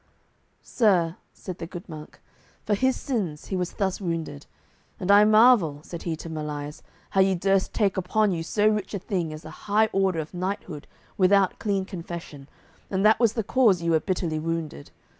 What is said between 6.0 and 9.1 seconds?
he to Melias, "how ye durst take upon you so rich a